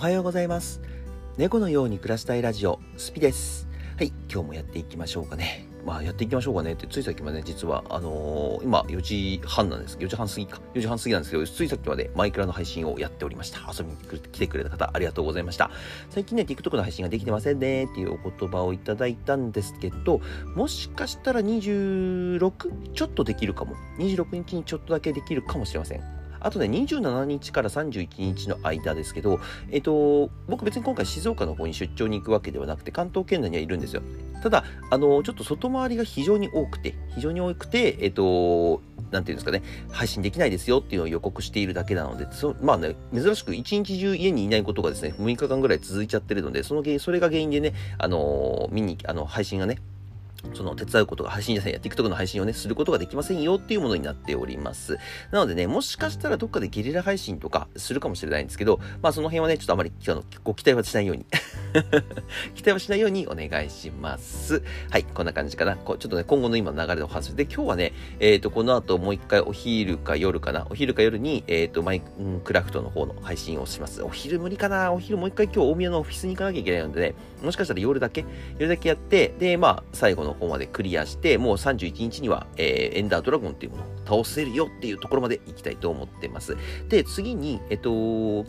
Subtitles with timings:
[0.00, 0.80] はようございます。
[1.36, 3.68] 猫のように暮らしたいラジオスピです。
[3.98, 5.66] はい今日もやっていきましょうかね。
[5.84, 6.72] まあやっていきましょうかね。
[6.72, 9.98] ってついさっきまでね実はあのー、今4時半なんです。
[9.98, 10.58] 4時半過ぎか。
[10.72, 13.58] 4時半過ぎなんですけどついさっきまでマイクラの配信をやっておりました。
[13.70, 15.70] 遊びに来てくれた方ありがとうございました。
[16.08, 17.84] 最近ね TikTok の配信ができてませんね。
[17.84, 20.22] っていうお言葉をいただいたんですけど
[20.56, 23.76] もしかしたら26ちょっとできるかも。
[23.98, 26.19] 26日にちょっとだけできるかもしれません。
[26.40, 29.40] あとね、27日から31日の間ですけど、
[29.70, 34.02] えっと、僕別に今回静岡の方に出張に行くわけではなくて、関東圏内にはいるんですよ。
[34.42, 38.80] ただ、あの、ちょっと外回りが非常に多くて、非常に多くて、えっと、
[39.10, 49.78] なんていうんですかね、配信できないですよっていうのを予告しているだけなので、そまあね、珍しく一日中家にいないことがですね、6日間ぐらい続いちゃってるので、その原因、それが原因でね、あの見に、あの、配信がね、
[50.54, 54.98] その手伝うことが配信じゃないや、TikTok の配信をね、することができませんよっていうものになっております。
[55.30, 61.26] なのでね、もしかしたらどっかでゲリラ配信とかするかもしれないんですけど、まあその辺はね、ちょっとあまりあのご期待はしないように
[62.54, 64.62] 期待はしないようにお願いします。
[64.90, 65.76] はい、こんな感じかな。
[65.76, 72.02] こうちょっとね、今後の今の流れでお話で、今日はね、えっ、ー、と、この後もう一回お昼か夜かな、お昼か夜に、えっ、ー、と、マイ
[72.44, 74.02] クラフトの方の配信をします。
[74.02, 78.24] お昼無理かなお昼もう一回今日大宮のオフィスに行かなきゃいけないのでね、もしかしたら夜だけ、
[78.58, 86.56] 夜だけやって、で、まあ、最後の方までクリアして、もう31日には、えー、エンダードラゴンっていうものを倒せるよっていうところまで行きたいと思ってます。
[86.88, 87.90] で、次に、えっと、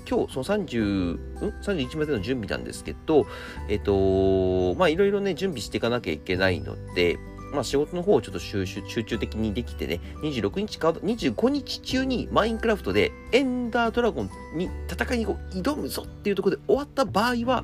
[0.07, 1.19] 今日、その30、ん
[1.61, 3.25] ?31 までの準備なんですけど、
[3.69, 7.17] えっと、まあ、いろいろね、準備していかなきゃいけないので、
[7.51, 17.63] まあ仕事の方をちょっと集中的にできてね、26日か、25日中にマインクラフトでエンダードラゴンに戦いにこう挑むぞっていうところで終わった場合は、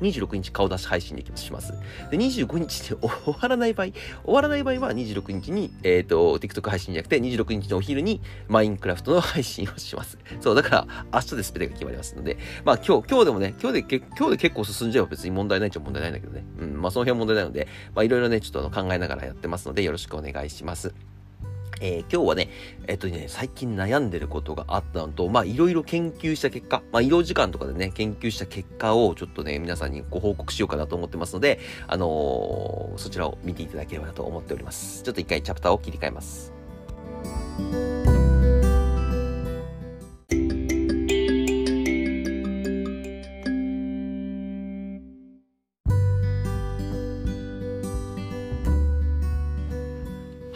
[0.00, 1.72] 26日顔出し配信でします。
[2.10, 3.88] で、25日で 終わらない場合、
[4.24, 10.18] 終わらない場合は26日に、えっ、ー、と、TikTok 配信じゃなくて、26日のお昼にマインクラフトの配信をします。
[10.40, 16.44] そう、だから明日でスペルが決まりますので、まあ今日、今日でもね、今日で、今日で結構進んじゃえば別に問題ないっちゃ問題ないんだけどね。
[16.60, 20.94] うん、まあその辺は問題ないので、まあいろいろね、ちょっと考えながらやってますので、よろしくお願いします。
[21.80, 22.48] えー、今日はね、
[22.86, 35.02] えっとね、最近悩んでることがあったのと、まあ、いろいろ研究した結果、まあ、医療時間とかでね、研究した結果をちょっとね、皆さんにご報告しようかなと思ってますので、あのー、そちらを見ていただければなと思っております。
[35.02, 36.57] ちょっと一回チャプターを切り替えます。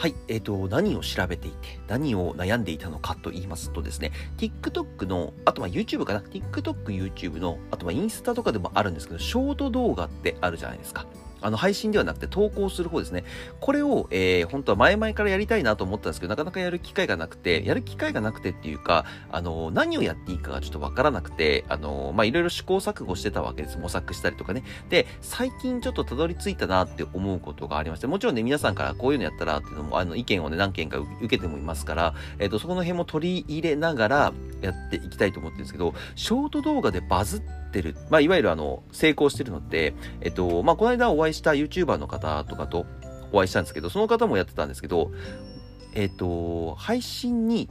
[0.02, 11.06] はい、えっ、ー、と、何を調べていて、何を悩んでいたのかと言いますとですね、TikTok の、あとは YouTube かな ?TikTok、YouTube の、あとはインスタとかでもあるんですけど、ショート動画ってあるじゃないですか。
[11.42, 13.24] あの配信ではなくて投稿する方ですね。
[13.60, 23.78] これを、えー、本当は前々からやりたいなと思ったんですけど、なかなかやる機会がなくて、やる機会がなくてっていうか、あの、何をやっていいかがちょっとわからなくて、あの、まあ、いろいろ試行錯誤してたわけです。
[23.78, 24.62] 模索したりとかね。
[24.88, 37.40] で、最近ちょっとたどり着いたなって思うことがありまして、もちろんね、皆さんからこういうのやったらっていうのも、あの、意見をね、何件か受けてもいますから、えっ、ー、と、そこの辺も取り入れながらやっていきたいと思ってるんですけど、ショート動画でバズっ
[37.72, 42.86] てる、まあ、いわゆるあの、成功してるのって、えっと、まあ、この間お会いした YouTuber の方とかと
[43.32, 45.10] お会いしたんですけど、その方もやってたんですけど、
[45.94, 47.68] えっと、配信に、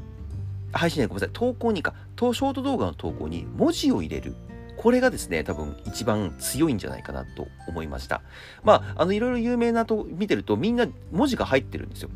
[0.71, 4.35] 配信ね、ごめんなさい、投稿にか、ショート動画の投稿に文字を入れる。
[4.77, 8.21] これがですね、多分一番強いんじゃないかなと思いました。
[8.63, 12.09] まあ、あの、いろいろ有名なと見てると、みんな文字が入ってるんですよ。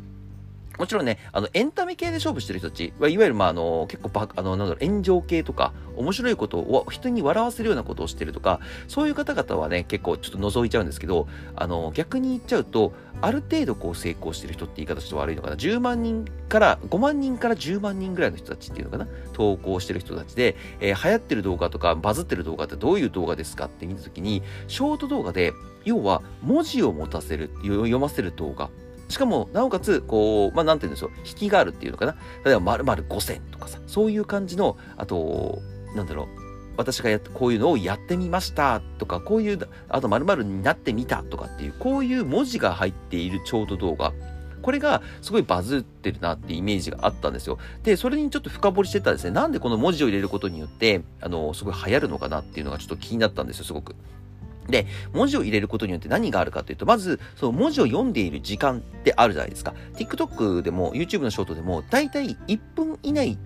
[0.78, 12.92] もちろんね、あの、エンタメ系で勝負してる人たちは、いわゆる、まあ、あの、結構バ、あの、なんだろう、炎上系とか、面白いことを、人に笑わせるようなことをしてるとか、そういう方々はね、結構ちょっと覗いちゃうんですけど、あの、逆に言っちゃうと、
[13.22, 25.52] ある程度こう成功してる人って言い方して悪いのかな、10万人から、5万人から10万人ぐらいの人たちっていうのかな、投稿してる人たちで、えー、流行ってる動画とか、バズってる動画ってどういう動画ですかって見たときに、ショート動画で、
[25.84, 28.68] 要は文字を持たせる、読ませる動画
[29.08, 32.16] しかも、なおかつ、こう、まあ、なんて言うんでしょう、引きがあるっていうのかな。
[32.44, 35.60] 例えば、丸々5000とかさ、そういう感じの、あと、
[35.94, 36.26] なんだろう、
[36.76, 44.12] 私がやこういうのをやってみましたとか、こういう、あと、〇〇になってみたとかっていう、こういう文字が入っているちょうど動画。
[44.62, 47.58] これがすごいバズってるなってイメージがあったんですよ。
[47.84, 53.94] で、それにちょっと深掘りしてたらですね、なんでこの文字を入れることによって、あの、すごい流行るのかなっていうのがちょっと気になったんですよ、すごく。
[54.68, 59.74] で、文字を入れることによって何があるかというと、まず、その文字を読んでいる時間ってあるじゃないですか。
[59.94, 63.38] TikTok でも YouTube のショートでも、だいたい1分以内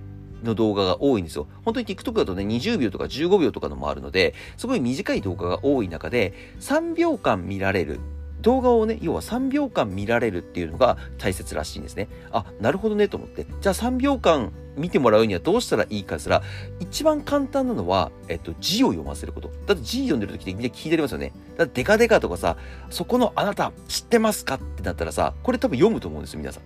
[0.43, 1.47] の動画が多いんですよ。
[1.65, 8.01] 本当に TikTok だとね、20秒とか15秒とかのもあるので、すごい短い動画が多い中で、3秒間見られる。
[8.41, 12.09] 動画をね、要は3秒間見られるっていうのが大切らしいんですね。
[12.33, 13.45] あ、なるほどねと思って。
[13.61, 16.43] じゃあ3秒間見てもらうにはどうしたらいいかすら、
[16.79, 19.51] 一番簡単なのは、えっと、字を読ませること。
[19.67, 21.33] だって字読んでる時ってみんな聞いてますよね。
[21.57, 22.57] だってデカデカとかさ、
[22.89, 24.55] そこのあなた知ってますか？
[24.55, 26.63] ってなったらさ、これ多分読むと思うんですよ、皆さん。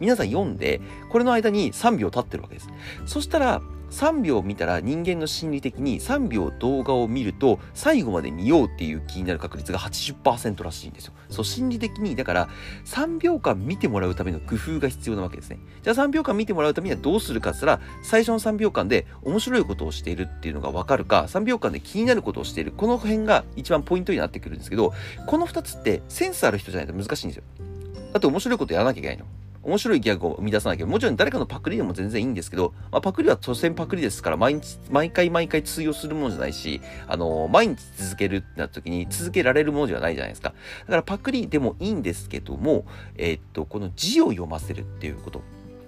[0.00, 0.80] 皆さん読んで、
[1.10, 2.68] これの間に3秒経ってるわけです。
[3.06, 3.62] そしたら、
[3.94, 11.12] 3秒見たら人間の心理的に3秒動画を見ると最後まで見ようっていう気になる確率が80%らしいんですよ。
[11.30, 12.48] そう心理的にだから
[12.86, 15.60] 3秒間見てもらうための工夫が必要なわけですね。
[15.82, 24.92] じゃあ3秒間見てもらうためにはどうするかって言ったら最初の3秒間で面白いことをしているっていうのがわかるか3秒間で気になることをしているこの辺が一番ポイントになってくるんですけど
[25.26, 27.44] この2つってセンスある人じゃないと難しいんですよ。
[28.12, 29.24] だって面白いことやらなきゃいけないの。
[29.64, 40.50] 面白いギャグを生み出さなきゃ、もちろん誰かのパクリでも全然いいんですけど、まあ、パクリは当然パクリですから、毎日、毎回毎回通用するものじゃないし、あの、毎日続けるってなった時に続けられるものじゃないじゃないですか。
[40.80, 42.84] だからパクリでもいいんですけども、
[43.16, 45.42] えー、っと、この字を読ませるっていうこと。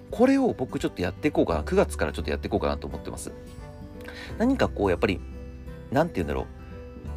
[0.09, 1.61] これを僕ちょっとやっていこうかな。
[1.61, 3.31] 9月からちょっとやっていこうかなと思ってます。
[4.37, 5.19] 何かこう、やっぱり、
[5.91, 6.45] なんて言うんだろう。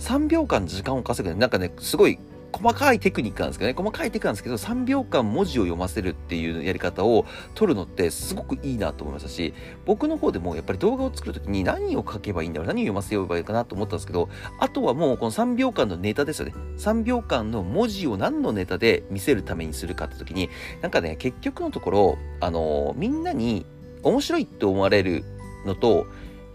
[0.01, 2.19] 3秒間時間を稼ぐなんかね、すごい
[2.53, 9.55] 細かいテクニックなんですけどね、細かいテクなんですけど、3秒間文字を読ませるっていうやり方を取るのってすごくいいなと思いましたし、
[9.87, 16.55] 僕の方でもやっぱり動画を作るときに何を書けばいいんだろう、何を読ませようばいいかなと思ったんですけど、あとはもうこの3秒間のネタですよね。
[16.79, 20.51] 3秒間の文字を何のネタで見せるためにするかって時に、
[20.83, 23.67] なんかね、結局のところ、あのー、みんなに
[24.03, 25.25] 面白いって思われる
[25.67, 26.07] のと、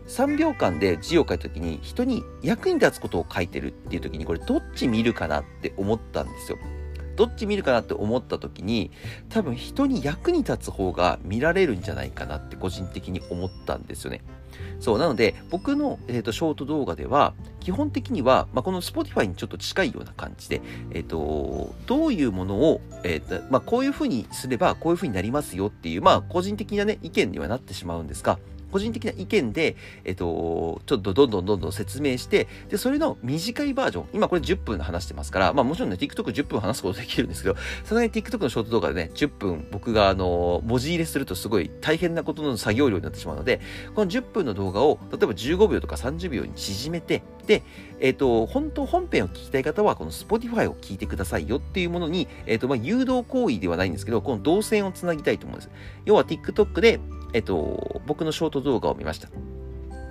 [0.07, 6.57] 3秒間で字を書いた時に人に役に立つことを書いてるっていう時にこれどっち見るかなって思ったんですよ。
[7.15, 8.91] どっち見るかなって思った時に
[9.29, 14.21] 多分人に役に立つ方が見られるんじゃないかなって個人的に思ったんですよね。
[14.79, 20.61] そう、なので僕の、えーと、ショート動画では基本的には、まあ、この Spotify にちょっと近いような感じで、
[20.91, 28.37] え、ー、と、どういうものを、え、ー、と、まあ、こういうふうにすればこういうふうになりますよっていう、まあ個人的なね、意見にはなってしまうんですが、
[28.75, 43.61] 個人的な意見で、えっと、ちょっとどんどんどんどん説明して、で、それの短いバージョン、今これ10分話してますから、まあもちろんね、TikTok10 分話すことできるんですけど、さすがに TikTok のショート動画でね、10分僕があの、文字入れするとすごい大変なことの作業量になってしまうので、
[43.95, 47.63] この10分の動画を、例えば15秒とか30秒に縮めて、で、
[48.01, 55.69] えっ、と、本当本編を聞きたい方は、この Spotify を聞いてくださいよっていうものに、えっ、と、まあ、誘導行為ではないんですけど、この動線をつなぎたいと思うんです。
[56.03, 56.99] 要は TikTok で、
[57.35, 59.27] えっと、僕のショート動画を見ました。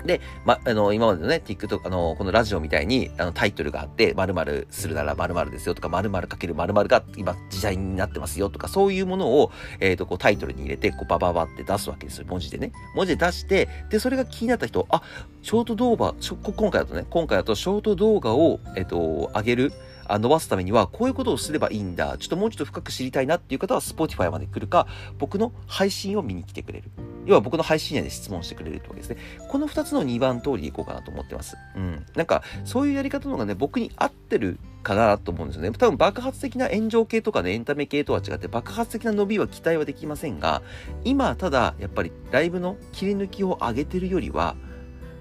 [0.05, 9.51] で、ま、あの、今までのね、TikTok、あの、このラジオみたいに、あの、タイトルがあって、〇〇するなら〇〇ですよとか、〇〇かける〇〇が今時代になってますよとか、そういうものを、
[9.81, 12.27] えっ、ー、と、こうタイトルに入れて、こうバババって出すわけですよ。
[12.29, 12.73] 文字でね。
[12.95, 15.01] 文字で出して、で、それが気になった人、あ、
[15.41, 16.15] ショート動画、
[16.55, 19.73] 今回だとね、今回だとショート動画を、えっ、ー、と、上げる、
[20.07, 22.17] あ伸ばすためには、こういうことをすればいいんだ。
[22.19, 24.87] ちょっともうちょっと深く知りたいなっていう方は、Spotify まで来るか、
[25.19, 26.91] 僕の配信を見に来てくれる。
[27.27, 29.17] 要は僕の配信内で質問してくれるってわけですね。
[29.49, 31.57] この2つの2番通りでいこうかなと思ってます。
[31.77, 32.05] うん。
[32.15, 35.73] なんか、そういうやり方の方がね、僕に合ってるかなと思うんですよね。
[35.73, 40.63] 多分爆発的な炎上系とかね、エンタメ系とは違って爆発的な伸びは期待はできませんが、
[41.05, 44.55] 今、ただ、やっぱりライブの切り抜きを上げてるよりは、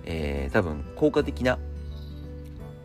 [0.06, 1.58] えー、多分効果的な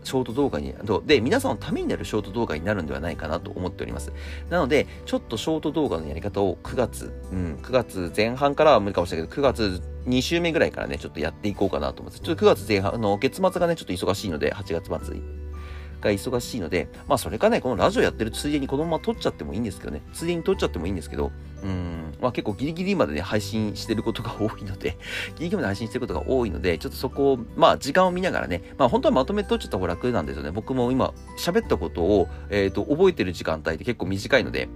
[0.05, 0.75] ショート動画に、
[1.06, 4.12] で、皆さんのためになるショート動画になるんではないかなと思っております。
[4.50, 12.23] なので、ちょっとショート動画のやり方を9月、うん、9月前半からは無理かもしれないけど、9月2週目ぐらいからね、ちょっとやっていこうかなと思います。
[12.23, 15.17] ちょっと9月前半、あの、月末がね、ちょっと忙しいので、8月末
[16.00, 24.97] が忙しいので、まあそれかね、このラジオやってるついでにこのまま撮っちゃってもいいんですけどね、ついでに撮っちゃってもいいんですけど、うん、まあ結構ギリギリまでね、配信してることが多いので、
[25.37, 30.50] ギリギリまで配信してることが多いので、ちょっとそこを、まあ時間を見ながらね、まあ本当はまとめて撮っちゃった方が楽なんですよね。
[30.50, 34.69] 僕も今喋ったことを、えっ、ー、と、覚えてる時間帯って結構短いので、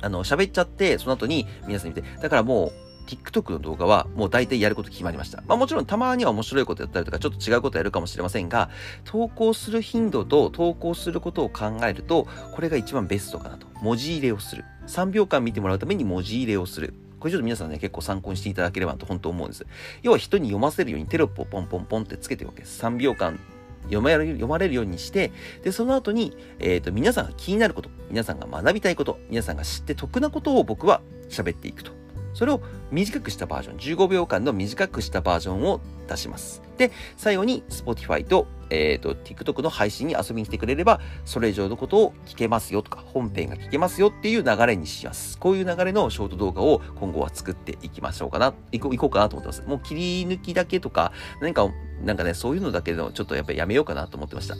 [0.00, 2.72] あの、喋っちゃって、その後に皆さん見て、だからもう、
[3.02, 5.42] TikTok の動画はもう大体やること決まりました。
[5.46, 8.70] まあもちろんたまには面白いことやったりとかちょっと違うことやるかもしれませんが、
[9.04, 13.66] 投稿する頻度と投稿することを考えると、これが一番ベストかなと。
[13.80, 14.64] 文字入れをする。
[14.86, 16.94] 3秒間見てもらうために文字入れをする。
[17.18, 19.66] これちょっと皆さんね、結構参考にしていただければと本当思うんです。
[20.02, 22.82] 要は人に読ませるようにテロップをポンポンポンってつけてるわけです。
[22.82, 23.38] 3秒間
[23.84, 25.32] 読まれる読まれるようにして、
[25.62, 32.01] で、その後に、えっ、ー、と、皆さんが気になること、皆さんが学びたいこと、皆さんが知って得なことを僕は喋っていくと。
[32.34, 32.60] それを
[32.90, 36.62] 短くしたバージョン、15秒間の短くしたバージョンを出します。
[36.82, 45.38] で、最後に Spotify と、えっ、ー、と、TikTok の配信に遊びに来てくれれば、それ以上のことを聞けますよとか、本編が聞けますよっていう流れにします。
[45.38, 49.62] こういう流れのショート動画を今後は作っていきましょうかな、いこういこうかなと思ってます。
[49.68, 51.70] もう切り抜きだけとか、何か
[52.04, 54.56] なんかね、そういうのだけのちょっとやっぱりやめようかなと思ってました。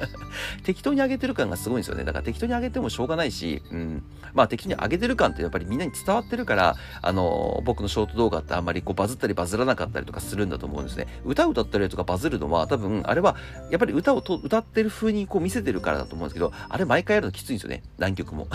[0.64, 2.04] 適当に上げてる感がすごいんですよね。
[2.04, 4.02] だから適当に上げてもしょうがないし、うん。
[4.32, 11.06] まあ適当に上げてる感ってやっぱりみんなに伝わってるから、あの、僕のショート動画ってあんまりこうバズったりバズらなかったりとかするんだと思うんですね。
[11.24, 13.36] 歌歌ったりとかバズるのは多分、あれは
[13.70, 17.82] やっぱり歌をと歌ってる風にこう見せてるからだと思うんですけど、あれ毎回やるのきついんですよね。
[17.98, 18.48] 何曲も。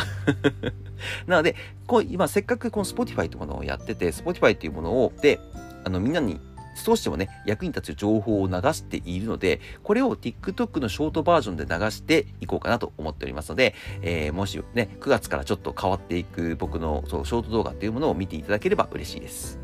[1.27, 1.55] なので、
[1.87, 5.39] こう今せっかくこの Spotify ってものをやってて、Spotify っていうものを、で、
[5.83, 6.39] あのみんなに
[6.75, 19.57] 少しでもね、役に立つ情報を流しているので、これを TikTok のショートバージョンで流していこうかなと思っておりますので、えー、もしね、9月からちょっと変わっていく僕のそうショート動画っていうものを見ていただければ嬉しいです。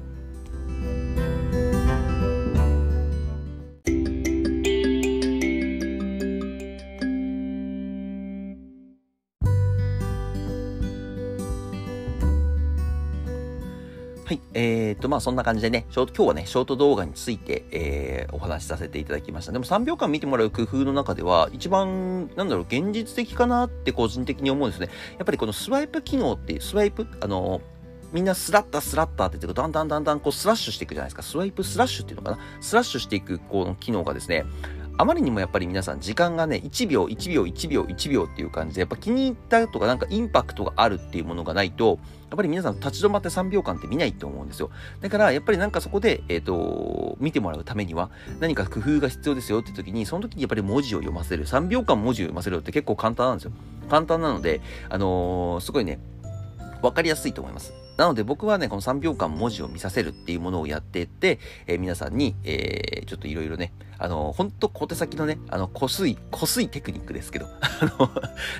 [14.31, 14.41] はい。
[14.53, 19.51] えー、っと、まあそんな感じでね、ショート、今日はね、ショート動画について、えー、お話しさせていただきました。
[19.51, 24.87] でも3秒間見てもらう工夫の中では、一番、なんだろう、現実的かなって個人的に思うんですね。
[25.17, 27.59] やっぱりこのスワイプ機能っていう、スワイプ、あの
[28.13, 31.23] みんなスラッタスラッタって言ってだんだんだんだんこうスラッシュしていくじゃないですか。
[31.23, 32.39] スワイプスラッシュっていうのかな。
[32.61, 34.45] スラッシュしていくこの機能がですね、
[34.97, 44.69] あまりにもやっぱり皆さん時間がね、1秒、1秒、1秒、1秒っていう感じで、やっぱ気に入ったとかなんかインパクトがあるっていうものがないと、やっぱり皆さん立ち止まって3秒間って見ないと思うんですよ。
[45.01, 51.45] だからやっぱりなんかそこで、えっ、ー、と、見てもらうためには何か工夫が必要ですよって時に、その時にやっぱり文字を読ませる。
[51.45, 53.51] 3秒間文字を読ませるって結構簡単なんですよ。
[53.89, 55.99] 簡単なので、あのー、すごいね、
[56.81, 57.73] わかりやすいと思います。
[58.01, 68.11] なので僕はね、この3秒間文字を見させるっていうものをやっていって、えー、皆さんに、えー、ちょっといろいろね、あの、ほんと小手先のね、あの、こすい、こすいテクニックですけど、 あの、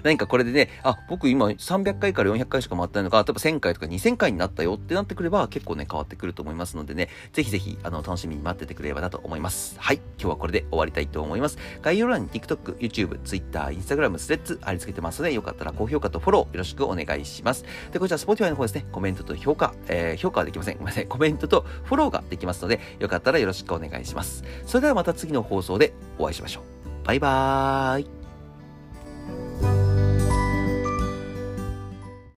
[0.04, 9.78] 何かこれでね、あ、僕今300回から400回しか回ってないのか、例えば1000回とか2000回になったよってなってくれば結構ね、変わってくると思いますのでね、ぜひぜひ、あの、楽しみに待っててくれればなと思います。
[9.80, 11.58] はい、今日はこれで終わりたいと思います。
[11.82, 17.66] 概要欄に TikTok、YouTube、Twitter、Instagram、スレッズ貼り付けてますので、よかったら高評価とフォローよろしくお願いします。
[17.92, 20.78] で、こちら Spotify の方ですね、コメントとと評価、えー、評価はできません。
[20.80, 21.08] ごめんなさい。
[21.08, 24.44] コメントとフォローができますので、よかったらよろしくお願いします。
[24.66, 26.64] それではまた次の放送でお会いしましょう。
[27.06, 28.21] バイバーイ。